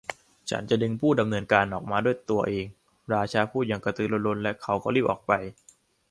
[0.49, 2.65] 'ฉันจะดึงผู้ดำเนินการออกมาด้วยตัวเอง'
[3.13, 5.33] ราชาพูดอย่างกระตือรือร้นและเขาก็รีบออกไป